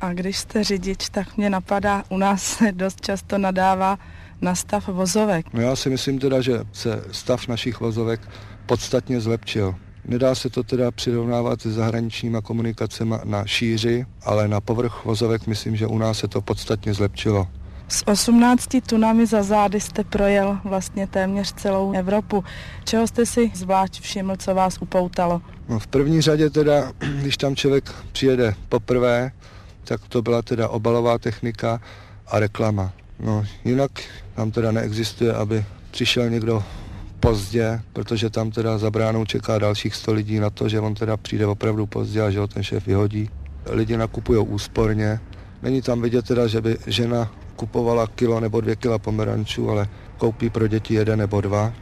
A 0.00 0.12
když 0.12 0.38
jste 0.38 0.64
řidič, 0.64 1.08
tak 1.08 1.36
mě 1.36 1.50
napadá, 1.50 2.02
u 2.08 2.16
nás 2.16 2.42
se 2.42 2.72
dost 2.72 3.00
často 3.00 3.38
nadává 3.38 3.98
na 4.44 4.54
stav 4.54 4.88
vozovek. 4.88 5.46
No 5.52 5.60
já 5.60 5.76
si 5.76 5.90
myslím 5.90 6.18
teda, 6.18 6.40
že 6.40 6.60
se 6.72 7.04
stav 7.12 7.48
našich 7.48 7.80
vozovek 7.80 8.20
podstatně 8.66 9.20
zlepšil. 9.20 9.74
Nedá 10.04 10.34
se 10.34 10.50
to 10.50 10.62
teda 10.62 10.90
přirovnávat 10.90 11.60
s 11.62 11.66
zahraničníma 11.66 12.40
komunikacemi 12.40 13.14
na 13.24 13.46
šíři, 13.46 14.06
ale 14.22 14.48
na 14.48 14.60
povrch 14.60 15.04
vozovek 15.04 15.46
myslím, 15.46 15.76
že 15.76 15.86
u 15.86 15.98
nás 15.98 16.18
se 16.18 16.28
to 16.28 16.40
podstatně 16.40 16.94
zlepšilo. 16.94 17.48
S 17.88 18.02
18 18.06 18.68
tunami 18.86 19.26
za 19.26 19.42
zády 19.42 19.80
jste 19.80 20.04
projel 20.04 20.58
vlastně 20.64 21.06
téměř 21.06 21.52
celou 21.52 21.92
Evropu. 21.92 22.44
Čeho 22.84 23.06
jste 23.06 23.26
si 23.26 23.50
zvlášť 23.54 24.00
všiml, 24.00 24.36
co 24.36 24.54
vás 24.54 24.78
upoutalo? 24.80 25.42
No 25.68 25.78
v 25.78 25.86
první 25.86 26.20
řadě 26.20 26.50
teda, 26.50 26.92
když 27.20 27.36
tam 27.36 27.56
člověk 27.56 27.92
přijede 28.12 28.54
poprvé, 28.68 29.32
tak 29.84 30.00
to 30.08 30.22
byla 30.22 30.42
teda 30.42 30.68
obalová 30.68 31.18
technika 31.18 31.80
a 32.26 32.38
reklama. 32.38 32.92
No, 33.20 33.44
jinak 33.64 33.90
tam 34.34 34.50
teda 34.50 34.72
neexistuje, 34.72 35.34
aby 35.34 35.64
přišel 35.90 36.30
někdo 36.30 36.64
pozdě, 37.20 37.80
protože 37.92 38.30
tam 38.30 38.50
teda 38.50 38.78
za 38.78 38.90
bránou 38.90 39.24
čeká 39.24 39.58
dalších 39.58 39.94
100 39.94 40.12
lidí 40.12 40.40
na 40.40 40.50
to, 40.50 40.68
že 40.68 40.80
on 40.80 40.94
teda 40.94 41.16
přijde 41.16 41.46
opravdu 41.46 41.86
pozdě 41.86 42.22
a 42.22 42.30
že 42.30 42.38
ho 42.38 42.46
ten 42.46 42.62
šéf 42.62 42.86
vyhodí. 42.86 43.30
Lidi 43.70 43.96
nakupují 43.96 44.38
úsporně. 44.38 45.20
Není 45.62 45.82
tam 45.82 46.02
vidět 46.02 46.26
teda, 46.26 46.46
že 46.46 46.60
by 46.60 46.76
žena 46.86 47.30
kupovala 47.56 48.06
kilo 48.06 48.40
nebo 48.40 48.60
dvě 48.60 48.76
kila 48.76 48.98
pomerančů, 48.98 49.70
ale 49.70 49.88
koupí 50.18 50.50
pro 50.50 50.68
děti 50.68 50.94
jeden 50.94 51.18
nebo 51.18 51.40
dva. 51.40 51.72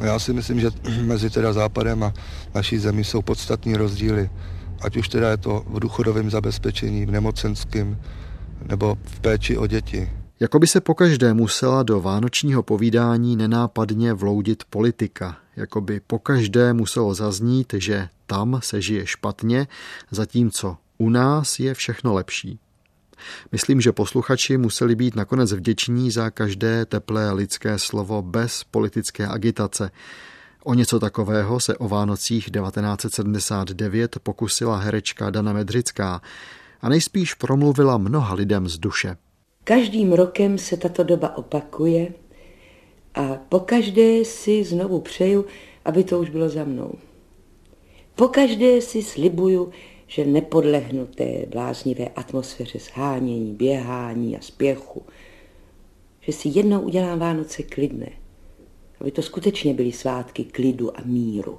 Já 0.00 0.18
si 0.18 0.32
myslím, 0.32 0.60
že 0.60 0.70
mezi 1.02 1.30
teda 1.30 1.52
západem 1.52 2.02
a 2.02 2.12
naší 2.54 2.78
zemí 2.78 3.04
jsou 3.04 3.22
podstatní 3.22 3.76
rozdíly. 3.76 4.30
Ať 4.80 4.96
už 4.96 5.08
teda 5.08 5.30
je 5.30 5.36
to 5.36 5.64
v 5.66 5.80
důchodovém 5.80 6.30
zabezpečení, 6.30 7.06
v 7.06 7.10
nemocenském 7.10 7.98
nebo 8.68 8.98
v 9.04 9.20
péči 9.20 9.56
o 9.56 9.66
děti. 9.66 10.21
Jakoby 10.42 10.66
se 10.66 10.80
pokaždé 10.80 11.34
musela 11.34 11.82
do 11.82 12.00
vánočního 12.00 12.62
povídání 12.62 13.36
nenápadně 13.36 14.12
vloudit 14.12 14.64
politika. 14.64 15.36
Jakoby 15.56 16.00
pokaždé 16.06 16.72
muselo 16.72 17.14
zaznít, 17.14 17.74
že 17.76 18.08
tam 18.26 18.60
se 18.62 18.82
žije 18.82 19.06
špatně, 19.06 19.66
zatímco 20.10 20.76
u 20.98 21.10
nás 21.10 21.58
je 21.58 21.74
všechno 21.74 22.14
lepší. 22.14 22.58
Myslím, 23.52 23.80
že 23.80 23.92
posluchači 23.92 24.56
museli 24.56 24.96
být 24.96 25.16
nakonec 25.16 25.52
vděční 25.52 26.10
za 26.10 26.30
každé 26.30 26.86
teplé 26.86 27.32
lidské 27.32 27.78
slovo 27.78 28.22
bez 28.22 28.64
politické 28.64 29.26
agitace. 29.26 29.90
O 30.64 30.74
něco 30.74 31.00
takového 31.00 31.60
se 31.60 31.76
o 31.76 31.88
Vánocích 31.88 32.50
1979 32.50 34.18
pokusila 34.22 34.76
herečka 34.76 35.30
Dana 35.30 35.52
Medřická 35.52 36.20
a 36.80 36.88
nejspíš 36.88 37.34
promluvila 37.34 37.98
mnoha 37.98 38.34
lidem 38.34 38.68
z 38.68 38.78
duše. 38.78 39.16
Každým 39.64 40.12
rokem 40.12 40.58
se 40.58 40.76
tato 40.76 41.02
doba 41.02 41.36
opakuje 41.36 42.12
a 43.14 43.34
pokaždé 43.48 44.24
si 44.24 44.64
znovu 44.64 45.00
přeju, 45.00 45.46
aby 45.84 46.04
to 46.04 46.20
už 46.20 46.30
bylo 46.30 46.48
za 46.48 46.64
mnou. 46.64 46.92
Pokaždé 48.14 48.80
si 48.80 49.02
slibuju, 49.02 49.70
že 50.06 50.24
nepodlehnu 50.24 51.06
té 51.06 51.46
bláznivé 51.48 52.08
atmosféře 52.08 52.78
shánění, 52.78 53.54
běhání 53.54 54.36
a 54.36 54.40
spěchu, 54.40 55.02
že 56.20 56.32
si 56.32 56.48
jednou 56.48 56.80
udělám 56.80 57.18
Vánoce 57.18 57.62
klidné, 57.62 58.10
aby 59.00 59.10
to 59.10 59.22
skutečně 59.22 59.74
byly 59.74 59.92
svátky 59.92 60.44
klidu 60.44 60.98
a 60.98 61.00
míru, 61.04 61.58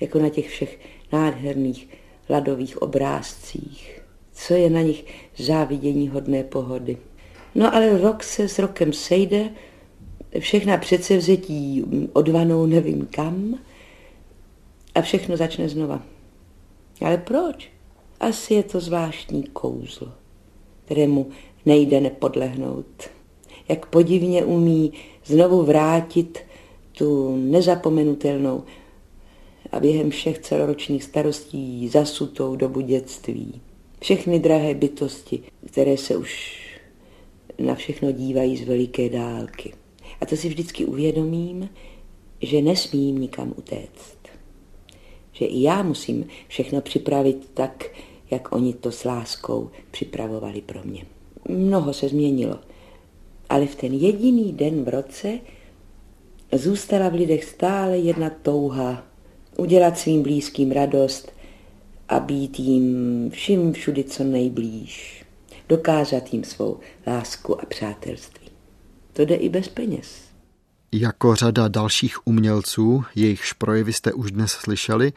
jako 0.00 0.18
na 0.18 0.28
těch 0.28 0.48
všech 0.48 0.78
nádherných 1.12 1.88
ladových 2.28 2.82
obrázcích, 2.82 3.99
co 4.32 4.54
je 4.54 4.70
na 4.70 4.82
nich 4.82 5.04
závidění 5.38 6.08
hodné 6.08 6.44
pohody. 6.44 6.96
No 7.54 7.74
ale 7.74 7.98
rok 7.98 8.22
se 8.22 8.48
s 8.48 8.58
rokem 8.58 8.92
sejde, 8.92 9.50
všechna 10.38 10.78
předsevzetí 10.78 11.84
odvanou 12.12 12.66
nevím 12.66 13.06
kam 13.10 13.58
a 14.94 15.00
všechno 15.00 15.36
začne 15.36 15.68
znova. 15.68 16.02
Ale 17.00 17.18
proč? 17.18 17.70
Asi 18.20 18.54
je 18.54 18.62
to 18.62 18.80
zvláštní 18.80 19.42
kouzlo, 19.42 20.12
kterému 20.84 21.30
nejde 21.66 22.00
nepodlehnout. 22.00 23.10
Jak 23.68 23.86
podivně 23.86 24.44
umí 24.44 24.92
znovu 25.24 25.62
vrátit 25.62 26.38
tu 26.92 27.36
nezapomenutelnou 27.36 28.64
a 29.72 29.80
během 29.80 30.10
všech 30.10 30.38
celoročních 30.38 31.04
starostí 31.04 31.88
zasutou 31.88 32.56
dobu 32.56 32.80
dětství. 32.80 33.60
Všechny 34.00 34.38
drahé 34.38 34.74
bytosti, 34.74 35.42
které 35.66 35.96
se 35.96 36.16
už 36.16 36.60
na 37.58 37.74
všechno 37.74 38.12
dívají 38.12 38.56
z 38.56 38.68
veliké 38.68 39.08
dálky. 39.08 39.72
A 40.20 40.26
to 40.26 40.36
si 40.36 40.48
vždycky 40.48 40.84
uvědomím, 40.84 41.68
že 42.42 42.62
nesmím 42.62 43.18
nikam 43.18 43.54
utéct. 43.56 44.18
Že 45.32 45.44
i 45.44 45.62
já 45.62 45.82
musím 45.82 46.26
všechno 46.48 46.80
připravit 46.80 47.50
tak, 47.54 47.90
jak 48.30 48.52
oni 48.52 48.74
to 48.74 48.92
s 48.92 49.04
láskou 49.04 49.70
připravovali 49.90 50.60
pro 50.60 50.80
mě. 50.84 51.06
Mnoho 51.48 51.92
se 51.92 52.08
změnilo, 52.08 52.58
ale 53.48 53.66
v 53.66 53.74
ten 53.74 53.94
jediný 53.94 54.52
den 54.52 54.84
v 54.84 54.88
roce 54.88 55.40
zůstala 56.52 57.08
v 57.08 57.14
lidech 57.14 57.44
stále 57.44 57.98
jedna 57.98 58.30
touha 58.30 59.06
udělat 59.56 59.98
svým 59.98 60.22
blízkým 60.22 60.70
radost 60.70 61.32
a 62.10 62.20
být 62.20 62.58
jim 62.58 63.30
všim 63.30 63.72
všudy 63.72 64.04
co 64.04 64.24
nejblíž. 64.24 65.24
Dokázat 65.68 66.32
jim 66.32 66.44
svou 66.44 66.80
lásku 67.06 67.60
a 67.60 67.66
přátelství. 67.66 68.46
To 69.12 69.22
jde 69.22 69.34
i 69.34 69.48
bez 69.48 69.68
peněz. 69.68 70.30
Jako 70.92 71.34
řada 71.34 71.68
dalších 71.68 72.26
umělců, 72.26 73.04
jejichž 73.14 73.52
projevy 73.52 73.92
jste 73.92 74.12
už 74.12 74.30
dnes 74.30 74.50
slyšeli, 74.50 75.12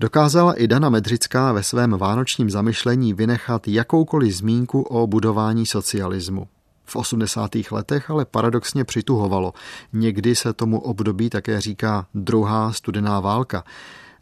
dokázala 0.00 0.52
i 0.52 0.66
Dana 0.66 0.88
Medřická 0.88 1.52
ve 1.52 1.62
svém 1.62 1.90
vánočním 1.90 2.50
zamyšlení 2.50 3.14
vynechat 3.14 3.68
jakoukoliv 3.68 4.34
zmínku 4.34 4.82
o 4.82 5.06
budování 5.06 5.66
socialismu. 5.66 6.48
V 6.84 6.96
80. 6.96 7.50
letech 7.70 8.10
ale 8.10 8.24
paradoxně 8.24 8.84
přituhovalo. 8.84 9.52
Někdy 9.92 10.36
se 10.36 10.52
tomu 10.52 10.80
období 10.80 11.30
také 11.30 11.60
říká 11.60 12.06
druhá 12.14 12.72
studená 12.72 13.20
válka. 13.20 13.64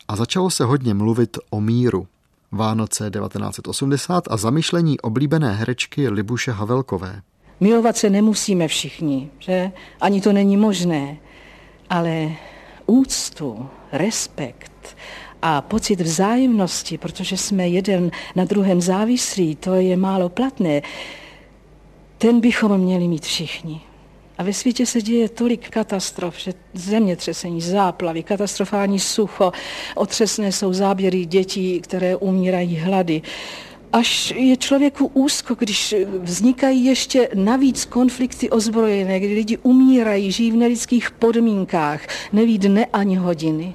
A 0.09 0.17
začalo 0.17 0.51
se 0.51 0.65
hodně 0.65 0.95
mluvit 0.95 1.39
o 1.51 1.61
míru. 1.61 2.07
Vánoce 2.53 3.11
1980 3.11 4.25
a 4.31 4.37
zamyšlení 4.37 5.01
oblíbené 5.01 5.53
herečky 5.53 6.09
Libuše 6.09 6.53
Havelkové. 6.53 7.23
Milovat 7.61 7.97
se 7.97 8.11
nemusíme 8.11 8.69
všichni, 8.69 9.31
že? 9.39 9.73
Ani 10.01 10.21
to 10.21 10.33
není 10.33 10.57
možné. 10.57 11.17
Ale 11.91 12.31
úctu, 12.87 13.69
respekt 13.93 14.97
a 15.43 15.61
pocit 15.61 16.01
vzájemnosti, 16.01 16.99
protože 16.99 17.37
jsme 17.37 17.69
jeden 17.69 18.11
na 18.37 18.45
druhém 18.45 18.81
závislí, 18.81 19.57
to 19.57 19.75
je 19.75 19.97
málo 19.97 20.29
platné, 20.29 20.83
ten 22.19 22.41
bychom 22.41 22.79
měli 22.79 23.09
mít 23.09 23.25
všichni. 23.25 23.81
A 24.43 24.45
ve 24.45 24.53
světě 24.53 24.87
se 24.87 25.03
děje 25.03 25.29
tolik 25.29 25.71
katastrof, 25.71 26.39
že 26.39 26.53
zemětřesení, 26.75 27.61
záplavy, 27.61 28.23
katastrofální 28.23 28.99
sucho, 28.99 29.53
otřesné 29.95 30.53
jsou 30.53 30.73
záběry 30.73 31.25
dětí, 31.25 31.81
které 31.81 32.17
umírají 32.17 32.77
hlady 32.77 33.23
až 33.93 34.35
je 34.37 34.57
člověku 34.57 35.11
úzko, 35.15 35.55
když 35.55 35.95
vznikají 36.19 36.85
ještě 36.85 37.29
navíc 37.35 37.85
konflikty 37.85 38.51
ozbrojené, 38.51 39.21
kdy 39.21 39.35
lidi 39.35 39.59
umírají, 39.63 40.33
žijí 40.33 40.51
v 40.51 40.57
nelidských 40.57 41.11
podmínkách, 41.11 42.01
neví 42.33 42.59
dne 42.59 42.87
ani 42.87 43.17
hodiny. 43.17 43.75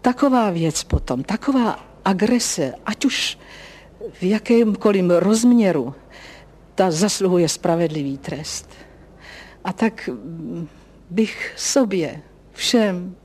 Taková 0.00 0.50
věc 0.50 0.84
potom, 0.84 1.22
taková 1.22 1.78
agrese, 2.04 2.74
ať 2.86 3.04
už 3.04 3.38
v 4.12 4.22
jakémkoliv 4.22 5.04
rozměru, 5.08 5.94
ta 6.74 6.90
zasluhuje 6.90 7.48
spravedlivý 7.48 8.18
trest. 8.18 8.83
A 9.64 9.72
tak 9.72 10.10
bych 11.10 11.54
sobě, 11.56 12.22
všem 12.52 13.16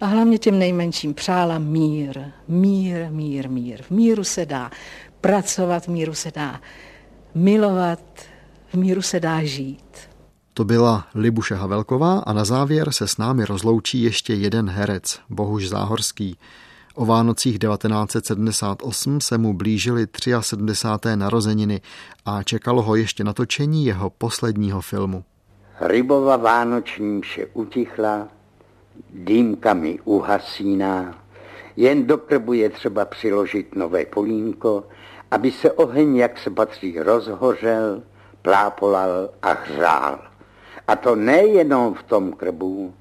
a 0.00 0.06
hlavně 0.06 0.38
těm 0.38 0.58
nejmenším 0.58 1.14
přála 1.14 1.58
mír, 1.58 2.24
mír, 2.48 3.10
mír, 3.10 3.50
mír. 3.50 3.82
V 3.82 3.90
míru 3.90 4.24
se 4.24 4.46
dá 4.46 4.70
pracovat, 5.20 5.84
v 5.84 5.88
míru 5.88 6.14
se 6.14 6.30
dá 6.34 6.60
milovat, 7.34 8.00
v 8.68 8.74
míru 8.74 9.02
se 9.02 9.20
dá 9.20 9.44
žít. 9.44 9.98
To 10.54 10.64
byla 10.64 11.06
Libuše 11.14 11.54
Havelková 11.54 12.18
a 12.18 12.32
na 12.32 12.44
závěr 12.44 12.92
se 12.92 13.08
s 13.08 13.18
námi 13.18 13.44
rozloučí 13.44 14.02
ještě 14.02 14.34
jeden 14.34 14.70
herec, 14.70 15.20
Bohuž 15.30 15.68
Záhorský. 15.68 16.38
O 16.94 17.04
Vánocích 17.06 17.58
1978 17.58 19.20
se 19.20 19.38
mu 19.38 19.54
blížily 19.54 20.06
73. 20.40 21.08
narozeniny 21.16 21.80
a 22.24 22.42
čekalo 22.42 22.82
ho 22.82 22.96
ještě 22.96 23.24
natočení 23.24 23.86
jeho 23.86 24.10
posledního 24.10 24.80
filmu. 24.80 25.24
Rybova 25.86 26.36
vánoční 26.36 27.20
vše 27.20 27.46
utichla, 27.52 28.28
dýmkami 29.10 29.98
uhasíná, 30.04 31.24
jen 31.76 32.06
do 32.06 32.18
krbu 32.18 32.52
je 32.52 32.70
třeba 32.70 33.04
přiložit 33.04 33.76
nové 33.76 34.06
polínko, 34.06 34.84
aby 35.30 35.52
se 35.52 35.72
oheň, 35.72 36.16
jak 36.16 36.38
se 36.38 36.50
patří, 36.50 37.00
rozhořel, 37.00 38.02
plápolal 38.42 39.30
a 39.42 39.52
hřál. 39.52 40.18
A 40.88 40.96
to 40.96 41.16
nejenom 41.16 41.94
v 41.94 42.02
tom 42.02 42.32
krbu, 42.32 42.94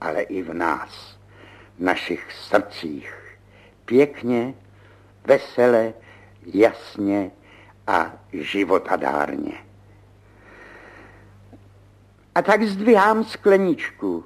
ale 0.00 0.22
i 0.22 0.42
v 0.42 0.54
nás, 0.54 1.18
v 1.78 1.82
našich 1.82 2.32
srdcích. 2.32 3.36
Pěkně, 3.84 4.54
vesele, 5.26 5.94
jasně 6.46 7.30
a 7.86 8.12
životadárně. 8.32 9.71
A 12.34 12.42
tak 12.42 12.62
zdvihám 12.62 13.24
skleničku. 13.24 14.24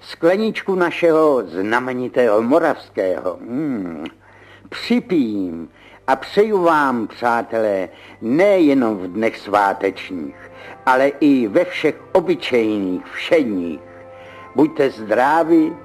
Skleničku 0.00 0.74
našeho 0.74 1.42
znamenitého 1.46 2.42
moravského. 2.42 3.36
Hmm. 3.36 4.04
Připím 4.68 5.68
a 6.06 6.16
přeju 6.16 6.62
vám, 6.62 7.06
přátelé, 7.06 7.88
nejenom 8.20 8.96
v 8.96 9.06
dnech 9.06 9.38
svátečních, 9.38 10.36
ale 10.86 11.08
i 11.08 11.48
ve 11.48 11.64
všech 11.64 11.94
obyčejných, 12.12 13.06
všedních. 13.06 13.80
Buďte 14.54 14.90
zdraví, 14.90 15.76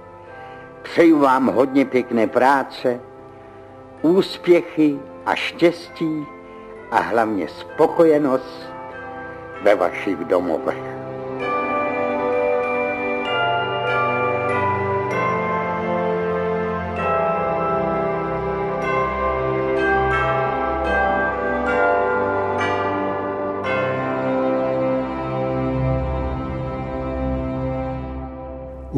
přeju 0.82 1.19
vám 1.19 1.48
hodně 1.48 1.86
pěkné 1.86 2.28
práce, 2.28 3.00
úspěchy 4.02 5.00
a 5.26 5.36
štěstí 5.36 6.26
a 6.91 7.00
hlavně 7.00 7.48
spokojenost 7.48 8.74
leva 9.65 9.88
a 9.88 9.89
Chico 9.89 10.21
e 10.21 10.25
dá 10.25 10.38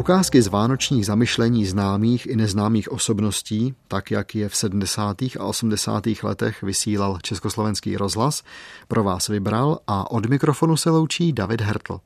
Ukázky 0.08 0.42
z 0.42 0.46
vánočních 0.46 1.06
zamyšlení 1.06 1.66
známých 1.66 2.26
i 2.26 2.36
neznámých 2.36 2.92
osobností, 2.92 3.74
tak 3.88 4.10
jak 4.10 4.34
je 4.34 4.48
v 4.48 4.56
70. 4.56 5.22
a 5.22 5.44
80. 5.44 6.04
letech 6.22 6.62
vysílal 6.62 7.18
Československý 7.22 7.96
rozhlas, 7.96 8.42
pro 8.88 9.04
vás 9.04 9.28
vybral 9.28 9.78
a 9.86 10.10
od 10.10 10.26
mikrofonu 10.26 10.76
se 10.76 10.90
loučí 10.90 11.32
David 11.32 11.60
Hertl. 11.60 12.00